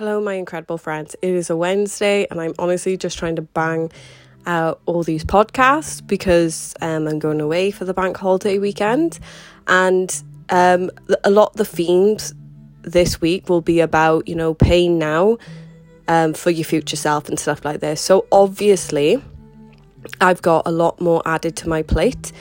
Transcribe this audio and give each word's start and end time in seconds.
Hello, 0.00 0.18
my 0.18 0.32
incredible 0.32 0.78
friends. 0.78 1.14
It 1.20 1.34
is 1.34 1.50
a 1.50 1.56
Wednesday, 1.58 2.26
and 2.30 2.40
I'm 2.40 2.54
honestly 2.58 2.96
just 2.96 3.18
trying 3.18 3.36
to 3.36 3.42
bang 3.42 3.92
out 4.46 4.80
all 4.86 5.02
these 5.02 5.26
podcasts 5.26 6.00
because 6.06 6.74
um, 6.80 7.06
I'm 7.06 7.18
going 7.18 7.38
away 7.38 7.70
for 7.70 7.84
the 7.84 7.92
bank 7.92 8.16
holiday 8.16 8.58
weekend. 8.58 9.18
And 9.66 10.10
um, 10.48 10.90
a 11.22 11.28
lot 11.28 11.50
of 11.50 11.56
the 11.56 11.66
themes 11.66 12.32
this 12.80 13.20
week 13.20 13.50
will 13.50 13.60
be 13.60 13.80
about, 13.80 14.26
you 14.26 14.34
know, 14.34 14.54
paying 14.54 14.98
now 14.98 15.36
um, 16.08 16.32
for 16.32 16.48
your 16.48 16.64
future 16.64 16.96
self 16.96 17.28
and 17.28 17.38
stuff 17.38 17.62
like 17.62 17.80
this. 17.80 18.00
So, 18.00 18.24
obviously, 18.32 19.22
I've 20.18 20.40
got 20.40 20.66
a 20.66 20.70
lot 20.70 20.98
more 21.02 21.20
added 21.26 21.56
to 21.56 21.68
my 21.68 21.82
plate. 21.82 22.32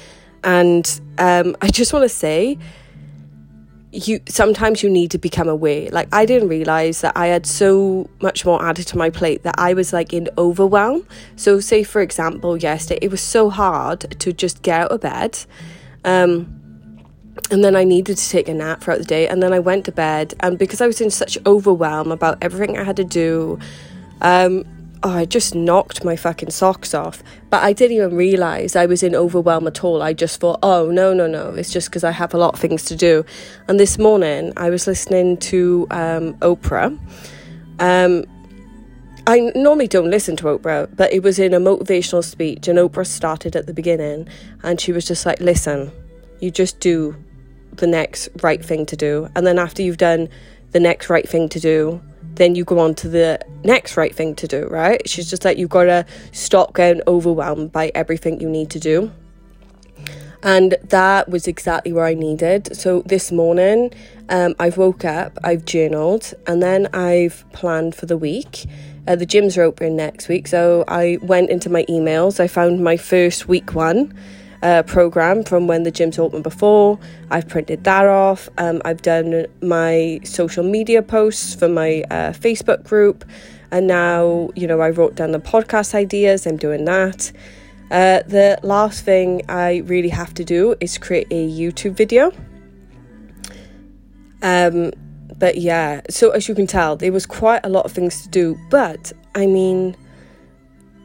And 0.45 0.89
um, 1.17 1.57
I 1.61 1.67
just 1.67 1.91
want 1.91 2.03
to 2.03 2.09
say, 2.09 2.57
you 3.91 4.19
sometimes 4.27 4.83
you 4.83 4.89
need 4.89 5.09
to 5.09 5.17
become 5.17 5.49
aware 5.49 5.89
like 5.89 6.07
i 6.13 6.23
didn't 6.23 6.47
realize 6.47 7.01
that 7.01 7.11
i 7.17 7.25
had 7.25 7.45
so 7.45 8.07
much 8.21 8.45
more 8.45 8.63
added 8.63 8.85
to 8.85 8.97
my 8.97 9.09
plate 9.09 9.41
that 9.41 9.55
i 9.57 9.73
was 9.73 9.91
like 9.91 10.13
in 10.13 10.29
overwhelm 10.37 11.05
so 11.35 11.59
say 11.59 11.83
for 11.83 11.99
example 11.99 12.55
yesterday 12.55 12.99
it 13.01 13.09
was 13.09 13.21
so 13.21 13.49
hard 13.49 14.01
to 14.19 14.31
just 14.31 14.61
get 14.61 14.81
out 14.81 14.91
of 14.91 15.01
bed 15.01 15.39
um 16.05 16.55
and 17.51 17.63
then 17.63 17.75
I 17.75 17.83
needed 17.83 18.17
to 18.17 18.29
take 18.29 18.47
a 18.47 18.53
nap 18.53 18.81
throughout 18.81 18.99
the 18.99 19.05
day. 19.05 19.27
And 19.27 19.41
then 19.41 19.53
I 19.53 19.59
went 19.59 19.85
to 19.85 19.91
bed, 19.91 20.33
and 20.41 20.57
because 20.57 20.81
I 20.81 20.87
was 20.87 21.01
in 21.01 21.09
such 21.09 21.37
overwhelm 21.45 22.11
about 22.11 22.37
everything 22.41 22.77
I 22.77 22.83
had 22.83 22.97
to 22.97 23.03
do, 23.03 23.59
um, 24.21 24.65
oh, 25.03 25.11
I 25.11 25.25
just 25.25 25.55
knocked 25.55 26.03
my 26.03 26.15
fucking 26.15 26.51
socks 26.51 26.93
off. 26.93 27.23
But 27.49 27.63
I 27.63 27.73
didn't 27.73 27.97
even 27.97 28.15
realize 28.15 28.75
I 28.75 28.85
was 28.85 29.03
in 29.03 29.15
overwhelm 29.15 29.67
at 29.67 29.83
all. 29.83 30.01
I 30.01 30.13
just 30.13 30.39
thought, 30.39 30.59
oh, 30.61 30.89
no, 30.91 31.13
no, 31.13 31.27
no. 31.27 31.51
It's 31.51 31.71
just 31.71 31.89
because 31.89 32.03
I 32.03 32.11
have 32.11 32.33
a 32.33 32.37
lot 32.37 32.55
of 32.55 32.59
things 32.59 32.85
to 32.85 32.95
do. 32.95 33.25
And 33.67 33.79
this 33.79 33.97
morning, 33.97 34.53
I 34.57 34.69
was 34.69 34.87
listening 34.87 35.37
to 35.37 35.87
um, 35.91 36.33
Oprah. 36.35 36.97
Um, 37.79 38.25
I 39.27 39.51
normally 39.55 39.87
don't 39.87 40.09
listen 40.09 40.35
to 40.37 40.45
Oprah, 40.45 40.89
but 40.95 41.13
it 41.13 41.23
was 41.23 41.39
in 41.39 41.53
a 41.53 41.59
motivational 41.59 42.23
speech, 42.23 42.67
and 42.67 42.79
Oprah 42.79 43.05
started 43.05 43.55
at 43.55 43.67
the 43.67 43.73
beginning, 43.73 44.27
and 44.63 44.81
she 44.81 44.91
was 44.91 45.05
just 45.05 45.25
like, 45.25 45.39
listen, 45.39 45.91
you 46.39 46.49
just 46.49 46.79
do 46.79 47.15
the 47.73 47.87
next 47.87 48.27
right 48.41 48.63
thing 48.63 48.85
to 48.87 48.95
do. 48.95 49.29
And 49.35 49.45
then 49.45 49.59
after 49.59 49.81
you've 49.81 49.97
done 49.97 50.29
the 50.71 50.79
next 50.79 51.09
right 51.09 51.27
thing 51.27 51.47
to 51.49 51.59
do, 51.59 52.01
then 52.35 52.55
you 52.55 52.63
go 52.63 52.79
on 52.79 52.95
to 52.95 53.09
the 53.09 53.39
next 53.63 53.97
right 53.97 54.15
thing 54.15 54.35
to 54.35 54.47
do, 54.47 54.67
right? 54.67 55.07
She's 55.07 55.29
just 55.29 55.45
like, 55.45 55.57
you've 55.57 55.69
got 55.69 55.85
to 55.85 56.05
stop 56.31 56.75
getting 56.75 57.01
overwhelmed 57.07 57.71
by 57.71 57.91
everything 57.95 58.39
you 58.39 58.49
need 58.49 58.69
to 58.71 58.79
do. 58.79 59.11
And 60.41 60.77
that 60.83 61.27
was 61.27 61.47
exactly 61.47 61.91
where 61.91 62.05
I 62.05 62.13
needed. 62.13 62.75
So 62.75 63.01
this 63.01 63.31
morning, 63.31 63.93
um, 64.29 64.55
I've 64.57 64.77
woke 64.77 65.03
up, 65.03 65.37
I've 65.43 65.65
journaled, 65.65 66.33
and 66.47 66.63
then 66.63 66.87
I've 66.93 67.43
planned 67.51 67.93
for 67.95 68.05
the 68.05 68.17
week. 68.17 68.65
Uh, 69.05 69.15
the 69.15 69.25
gyms 69.25 69.57
are 69.57 69.63
open 69.63 69.97
next 69.97 70.29
week, 70.29 70.47
so 70.47 70.85
I 70.87 71.17
went 71.21 71.49
into 71.49 71.69
my 71.69 71.83
emails. 71.89 72.39
I 72.39 72.47
found 72.47 72.83
my 72.83 72.95
first 72.95 73.47
week 73.47 73.73
one 73.73 74.13
uh, 74.61 74.83
program 74.83 75.43
from 75.43 75.67
when 75.67 75.83
the 75.83 75.91
gym's 75.91 76.19
opened 76.19 76.43
before. 76.43 76.99
I've 77.29 77.47
printed 77.47 77.83
that 77.85 78.05
off. 78.05 78.49
Um, 78.57 78.81
I've 78.85 79.01
done 79.01 79.45
my 79.61 80.19
social 80.23 80.63
media 80.63 81.01
posts 81.01 81.55
for 81.55 81.67
my 81.67 82.03
uh, 82.09 82.31
Facebook 82.31 82.83
group. 82.83 83.23
And 83.71 83.87
now, 83.87 84.49
you 84.55 84.67
know, 84.67 84.81
I 84.81 84.89
wrote 84.89 85.15
down 85.15 85.31
the 85.31 85.39
podcast 85.39 85.93
ideas. 85.93 86.45
I'm 86.47 86.57
doing 86.57 86.85
that. 86.85 87.31
Uh, 87.91 88.21
the 88.27 88.59
last 88.63 89.03
thing 89.03 89.41
I 89.49 89.77
really 89.85 90.09
have 90.09 90.33
to 90.35 90.43
do 90.43 90.75
is 90.79 90.97
create 90.97 91.27
a 91.31 91.49
YouTube 91.49 91.93
video. 91.93 92.31
Um, 94.41 94.91
but 95.37 95.57
yeah, 95.57 96.01
so 96.09 96.31
as 96.31 96.47
you 96.47 96.55
can 96.55 96.67
tell, 96.67 96.95
there 96.95 97.11
was 97.11 97.25
quite 97.25 97.61
a 97.63 97.69
lot 97.69 97.85
of 97.85 97.91
things 97.91 98.23
to 98.23 98.29
do. 98.29 98.57
But 98.69 99.11
I 99.35 99.45
mean, 99.45 99.95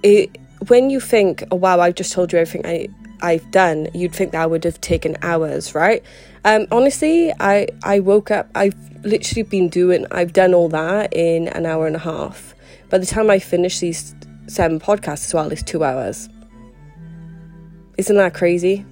it, 0.03 0.37
when 0.69 0.91
you 0.91 1.01
think, 1.01 1.45
oh 1.51 1.57
wow, 1.57 1.81
I've 1.81 1.95
just 1.95 2.13
told 2.13 2.33
you 2.33 2.39
everything 2.39 2.67
I 2.67 2.89
I've 3.23 3.51
done, 3.51 3.89
you'd 3.95 4.13
think 4.13 4.33
that 4.33 4.51
would 4.51 4.65
have 4.65 4.81
taken 4.81 5.17
hours, 5.23 5.75
right? 5.75 6.03
Um, 6.45 6.67
honestly, 6.71 7.33
I 7.41 7.69
I 7.83 8.01
woke 8.01 8.31
up. 8.31 8.51
I've 8.55 8.77
literally 9.05 9.43
been 9.43 9.69
doing. 9.69 10.07
I've 10.11 10.33
done 10.33 10.53
all 10.53 10.69
that 10.71 11.15
in 11.15 11.49
an 11.49 11.65
hour 11.67 11.87
and 11.87 11.97
a 11.97 12.01
half. 12.01 12.55
By 12.91 12.99
the 12.99 13.07
time 13.07 13.31
I 13.31 13.39
finish 13.39 13.81
these 13.81 14.15
seven 14.47 14.79
podcasts 14.79 15.27
as 15.27 15.35
well, 15.35 15.51
it's 15.51 15.63
two 15.63 15.85
hours. 15.85 16.29
Isn't 17.97 18.17
that 18.17 18.35
crazy? 18.35 18.85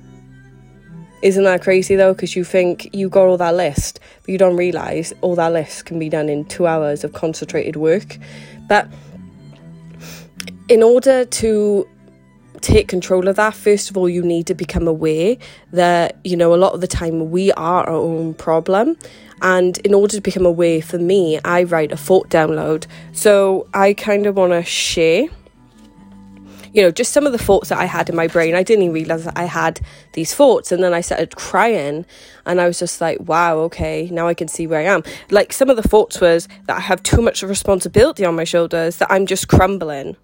Isn't 1.22 1.44
that 1.44 1.62
crazy 1.62 1.94
though? 1.94 2.14
Because 2.14 2.34
you 2.34 2.42
think 2.42 2.88
you 2.94 3.08
got 3.08 3.26
all 3.26 3.36
that 3.36 3.54
list, 3.54 4.00
but 4.22 4.30
you 4.30 4.38
don't 4.38 4.56
realize 4.56 5.12
all 5.20 5.36
that 5.36 5.52
list 5.52 5.84
can 5.84 5.98
be 5.98 6.08
done 6.08 6.28
in 6.28 6.44
two 6.46 6.66
hours 6.66 7.04
of 7.04 7.12
concentrated 7.12 7.76
work. 7.76 8.18
But 8.68 8.88
in 10.68 10.82
order 10.82 11.24
to 11.24 11.88
take 12.62 12.88
control 12.88 13.28
of 13.28 13.36
that, 13.36 13.54
first 13.54 13.90
of 13.90 13.96
all, 13.96 14.08
you 14.08 14.22
need 14.22 14.46
to 14.46 14.54
become 14.54 14.88
aware 14.88 15.36
that, 15.72 16.18
you 16.24 16.36
know, 16.36 16.54
a 16.54 16.56
lot 16.56 16.72
of 16.72 16.80
the 16.80 16.86
time 16.86 17.30
we 17.30 17.52
are 17.52 17.84
our 17.84 17.96
own 17.96 18.34
problem. 18.34 18.96
And 19.42 19.78
in 19.78 19.92
order 19.92 20.14
to 20.14 20.20
become 20.20 20.46
aware, 20.46 20.80
for 20.80 20.98
me, 20.98 21.40
I 21.44 21.64
write 21.64 21.90
a 21.90 21.96
thought 21.96 22.30
download. 22.30 22.86
So 23.12 23.66
I 23.74 23.92
kind 23.92 24.26
of 24.26 24.36
want 24.36 24.52
to 24.52 24.62
share, 24.62 25.26
you 26.72 26.80
know, 26.80 26.92
just 26.92 27.12
some 27.12 27.26
of 27.26 27.32
the 27.32 27.38
thoughts 27.38 27.68
that 27.70 27.78
I 27.78 27.86
had 27.86 28.08
in 28.08 28.14
my 28.14 28.28
brain. 28.28 28.54
I 28.54 28.62
didn't 28.62 28.84
even 28.84 28.94
realize 28.94 29.24
that 29.24 29.36
I 29.36 29.44
had 29.44 29.80
these 30.12 30.32
thoughts. 30.32 30.70
And 30.70 30.82
then 30.82 30.94
I 30.94 31.00
started 31.00 31.34
crying 31.34 32.06
and 32.46 32.60
I 32.60 32.68
was 32.68 32.78
just 32.78 33.00
like, 33.00 33.18
wow, 33.20 33.58
okay, 33.58 34.08
now 34.12 34.28
I 34.28 34.34
can 34.34 34.46
see 34.46 34.68
where 34.68 34.78
I 34.78 34.84
am. 34.84 35.02
Like 35.30 35.52
some 35.52 35.68
of 35.68 35.76
the 35.76 35.82
thoughts 35.82 36.20
was 36.20 36.46
that 36.66 36.76
I 36.76 36.80
have 36.80 37.02
too 37.02 37.20
much 37.20 37.42
responsibility 37.42 38.24
on 38.24 38.36
my 38.36 38.44
shoulders, 38.44 38.98
that 38.98 39.10
I'm 39.10 39.26
just 39.26 39.48
crumbling 39.48 40.16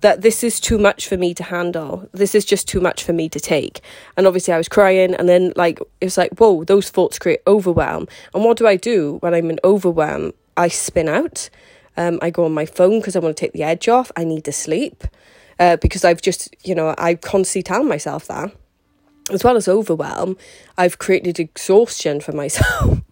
that 0.00 0.22
this 0.22 0.42
is 0.42 0.60
too 0.60 0.78
much 0.78 1.06
for 1.08 1.16
me 1.16 1.34
to 1.34 1.42
handle. 1.44 2.08
This 2.12 2.34
is 2.34 2.44
just 2.44 2.66
too 2.66 2.80
much 2.80 3.04
for 3.04 3.12
me 3.12 3.28
to 3.28 3.40
take. 3.40 3.80
And 4.16 4.26
obviously, 4.26 4.54
I 4.54 4.58
was 4.58 4.68
crying, 4.68 5.14
and 5.14 5.28
then 5.28 5.52
like 5.56 5.80
it 6.00 6.04
was 6.06 6.18
like, 6.18 6.32
whoa, 6.38 6.64
those 6.64 6.90
thoughts 6.90 7.18
create 7.18 7.40
overwhelm. 7.46 8.08
And 8.34 8.44
what 8.44 8.56
do 8.56 8.66
I 8.66 8.76
do 8.76 9.18
when 9.20 9.34
I'm 9.34 9.50
in 9.50 9.60
overwhelm? 9.64 10.32
I 10.56 10.68
spin 10.68 11.08
out. 11.08 11.50
Um, 11.96 12.18
I 12.22 12.30
go 12.30 12.44
on 12.44 12.52
my 12.52 12.66
phone 12.66 13.00
because 13.00 13.16
I 13.16 13.18
want 13.18 13.36
to 13.36 13.40
take 13.40 13.52
the 13.52 13.62
edge 13.62 13.88
off. 13.88 14.10
I 14.16 14.24
need 14.24 14.44
to 14.44 14.52
sleep 14.52 15.04
uh, 15.58 15.76
because 15.76 16.04
I've 16.04 16.22
just, 16.22 16.54
you 16.64 16.74
know, 16.74 16.94
I 16.96 17.14
constantly 17.14 17.62
tell 17.62 17.84
myself 17.84 18.26
that. 18.28 18.52
As 19.30 19.44
well 19.44 19.56
as 19.56 19.68
overwhelm, 19.68 20.36
I've 20.76 20.98
created 20.98 21.38
exhaustion 21.38 22.20
for 22.20 22.32
myself. 22.32 23.00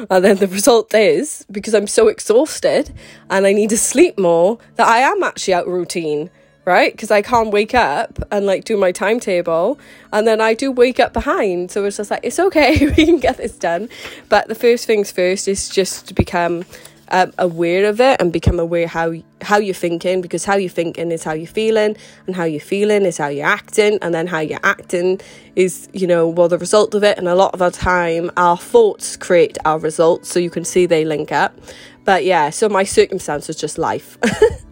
And 0.10 0.24
then 0.24 0.36
the 0.36 0.46
result 0.46 0.94
is 0.94 1.44
because 1.50 1.74
I'm 1.74 1.86
so 1.86 2.08
exhausted 2.08 2.92
and 3.28 3.46
I 3.46 3.52
need 3.52 3.70
to 3.70 3.78
sleep 3.78 4.18
more 4.18 4.58
that 4.76 4.88
I 4.88 4.98
am 4.98 5.22
actually 5.22 5.54
out 5.54 5.66
routine, 5.66 6.30
right? 6.64 6.92
Because 6.92 7.10
I 7.10 7.22
can't 7.22 7.50
wake 7.50 7.74
up 7.74 8.18
and 8.30 8.46
like 8.46 8.64
do 8.64 8.76
my 8.76 8.92
timetable. 8.92 9.78
And 10.12 10.26
then 10.26 10.40
I 10.40 10.54
do 10.54 10.72
wake 10.72 11.00
up 11.00 11.12
behind. 11.12 11.70
So 11.70 11.84
it's 11.84 11.98
just 11.98 12.10
like, 12.10 12.20
it's 12.22 12.38
okay, 12.38 12.86
we 12.96 13.04
can 13.06 13.18
get 13.18 13.36
this 13.36 13.56
done. 13.56 13.88
But 14.28 14.48
the 14.48 14.54
first 14.54 14.86
things 14.86 15.12
first 15.12 15.48
is 15.48 15.68
just 15.68 16.08
to 16.08 16.14
become 16.14 16.64
um, 17.10 17.32
aware 17.38 17.86
of 17.86 18.00
it 18.00 18.20
and 18.20 18.32
become 18.32 18.58
aware 18.58 18.86
how 18.86 19.12
how 19.42 19.58
you're 19.58 19.74
thinking 19.74 20.20
because 20.20 20.44
how 20.44 20.56
you're 20.56 20.70
thinking 20.70 21.10
is 21.10 21.24
how 21.24 21.32
you're 21.32 21.46
feeling 21.46 21.96
and 22.26 22.36
how 22.36 22.44
you're 22.44 22.60
feeling 22.60 23.04
is 23.04 23.18
how 23.18 23.28
you're 23.28 23.46
acting 23.46 23.98
and 24.02 24.14
then 24.14 24.26
how 24.26 24.38
you're 24.38 24.60
acting 24.62 25.20
is 25.56 25.88
you 25.92 26.06
know 26.06 26.28
well 26.28 26.48
the 26.48 26.58
result 26.58 26.94
of 26.94 27.02
it 27.02 27.18
and 27.18 27.26
a 27.26 27.34
lot 27.34 27.52
of 27.52 27.58
the 27.58 27.70
time 27.70 28.30
our 28.36 28.56
thoughts 28.56 29.16
create 29.16 29.58
our 29.64 29.78
results 29.78 30.28
so 30.28 30.38
you 30.38 30.50
can 30.50 30.64
see 30.64 30.86
they 30.86 31.04
link 31.04 31.32
up. 31.32 31.58
But 32.04 32.24
yeah 32.24 32.50
so 32.50 32.68
my 32.68 32.84
circumstance 32.84 33.48
was 33.48 33.56
just 33.56 33.78
life 33.78 34.18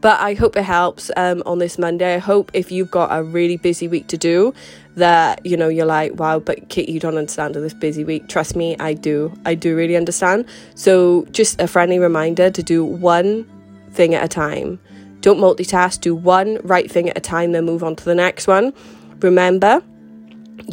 but 0.00 0.20
I 0.20 0.34
hope 0.34 0.56
it 0.56 0.64
helps 0.64 1.10
um, 1.16 1.42
on 1.46 1.58
this 1.58 1.78
Monday. 1.78 2.14
I 2.14 2.18
hope 2.18 2.50
if 2.54 2.70
you've 2.70 2.90
got 2.90 3.16
a 3.16 3.22
really 3.22 3.56
busy 3.56 3.88
week 3.88 4.06
to 4.08 4.18
do, 4.18 4.54
that 4.96 5.44
you 5.44 5.56
know 5.56 5.68
you're 5.68 5.86
like, 5.86 6.14
wow, 6.14 6.38
but 6.38 6.68
Kit, 6.68 6.88
you 6.88 7.00
don't 7.00 7.16
understand 7.16 7.54
this 7.54 7.74
busy 7.74 8.04
week. 8.04 8.28
Trust 8.28 8.56
me, 8.56 8.76
I 8.78 8.94
do. 8.94 9.32
I 9.44 9.54
do 9.54 9.76
really 9.76 9.96
understand. 9.96 10.46
So 10.74 11.26
just 11.30 11.60
a 11.60 11.66
friendly 11.66 11.98
reminder 11.98 12.50
to 12.50 12.62
do 12.62 12.84
one 12.84 13.48
thing 13.92 14.14
at 14.14 14.24
a 14.24 14.28
time. 14.28 14.78
Don't 15.20 15.38
multitask. 15.38 16.00
Do 16.00 16.14
one 16.14 16.58
right 16.62 16.90
thing 16.90 17.08
at 17.08 17.16
a 17.16 17.20
time, 17.20 17.52
then 17.52 17.64
move 17.64 17.84
on 17.84 17.96
to 17.96 18.04
the 18.04 18.14
next 18.14 18.46
one. 18.46 18.72
Remember, 19.20 19.82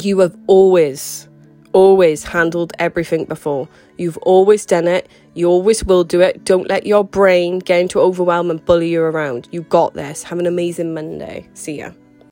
you 0.00 0.18
have 0.20 0.36
always, 0.46 1.28
always 1.72 2.24
handled 2.24 2.72
everything 2.78 3.24
before. 3.24 3.68
You've 3.98 4.16
always 4.18 4.64
done 4.64 4.88
it. 4.88 5.08
You 5.34 5.48
always 5.48 5.84
will 5.84 6.04
do 6.04 6.20
it. 6.20 6.44
Don't 6.44 6.68
let 6.68 6.86
your 6.86 7.04
brain 7.04 7.58
get 7.58 7.80
into 7.80 8.00
overwhelm 8.00 8.50
and 8.50 8.64
bully 8.64 8.88
you 8.88 9.02
around. 9.02 9.48
You 9.50 9.62
got 9.62 9.94
this. 9.94 10.22
Have 10.22 10.38
an 10.38 10.46
amazing 10.46 10.94
Monday. 10.94 11.48
See 11.54 11.78
ya. 11.78 11.90